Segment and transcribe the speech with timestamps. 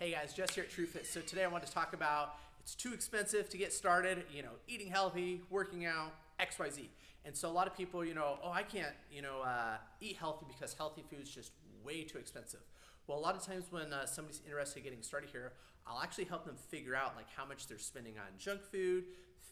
[0.00, 1.06] Hey guys, Jess here at TrueFit.
[1.06, 4.50] So today I want to talk about it's too expensive to get started, you know,
[4.66, 6.88] eating healthy, working out, XYZ.
[7.24, 10.16] And so a lot of people, you know, oh, I can't, you know, uh, eat
[10.16, 11.52] healthy because healthy food is just
[11.84, 12.58] way too expensive.
[13.06, 15.52] Well, a lot of times when uh, somebody's interested in getting started here,
[15.86, 19.04] I'll actually help them figure out like how much they're spending on junk food,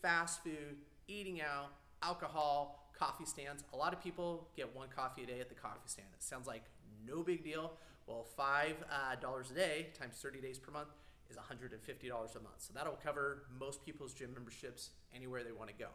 [0.02, 1.70] fast food, eating out,
[2.02, 3.64] alcohol, coffee stands.
[3.72, 6.08] A lot of people get one coffee a day at the coffee stand.
[6.14, 6.64] It sounds like
[7.06, 7.72] no big deal.
[8.06, 10.88] Well, five uh, dollars a day times 30 days per month
[11.30, 12.54] is $150 a month.
[12.58, 15.88] So that'll cover most people's gym memberships anywhere they want to go.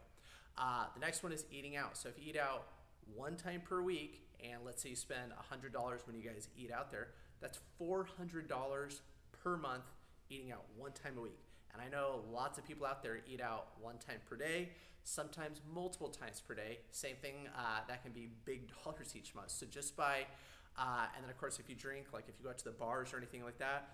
[0.56, 1.96] Uh, the next one is eating out.
[1.96, 2.66] So if you eat out
[3.14, 6.90] one time per week, and let's say you spend $100 when you guys eat out
[6.90, 7.08] there,
[7.40, 9.00] that's $400
[9.42, 9.84] per month
[10.30, 11.38] eating out one time a week.
[11.72, 14.70] And I know lots of people out there eat out one time per day,
[15.04, 16.78] sometimes multiple times per day.
[16.90, 19.50] Same thing, uh, that can be big dollars each month.
[19.50, 20.26] So just by,
[20.78, 22.70] uh, and then of course, if you drink, like if you go out to the
[22.72, 23.88] bars or anything like that,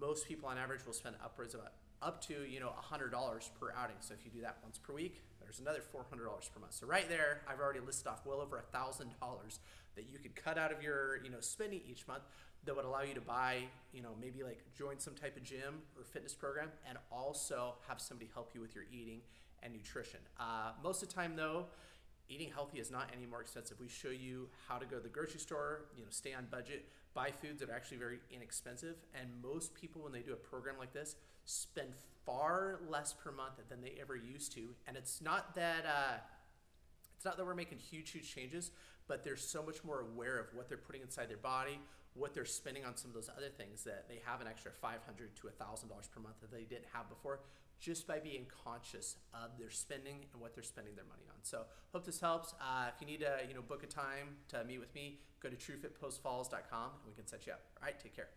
[0.00, 1.60] most people on average will spend upwards of
[2.02, 3.10] up to you know $100
[3.58, 3.96] per outing.
[4.00, 6.10] So if you do that once per week, there's another $400
[6.52, 6.74] per month.
[6.74, 9.06] So right there, I've already listed off well over $1,000
[9.96, 12.22] that you could cut out of your you know spending each month
[12.64, 13.58] that would allow you to buy
[13.92, 18.00] you know maybe like join some type of gym or fitness program and also have
[18.00, 19.20] somebody help you with your eating
[19.62, 20.20] and nutrition.
[20.38, 21.66] Uh, most of the time though,
[22.28, 23.78] eating healthy is not any more expensive.
[23.80, 26.86] We show you how to go to the grocery store, you know, stay on budget,
[27.14, 28.96] buy foods that are actually very inexpensive.
[29.18, 31.88] And most people, when they do a program like this, spend
[32.24, 34.68] far less per month than they ever used to.
[34.86, 35.84] And it's not that.
[35.86, 36.16] Uh,
[37.24, 38.70] it's not that we're making huge, huge changes,
[39.08, 41.80] but they're so much more aware of what they're putting inside their body,
[42.12, 45.34] what they're spending on some of those other things that they have an extra 500
[45.36, 47.40] to $1,000 per month that they didn't have before
[47.80, 51.36] just by being conscious of their spending and what they're spending their money on.
[51.44, 51.62] So
[51.94, 52.52] hope this helps.
[52.60, 55.48] Uh, if you need to, you know, book a time to meet with me, go
[55.48, 57.62] to truefitpostfalls.com and we can set you up.
[57.80, 58.28] All right, take care.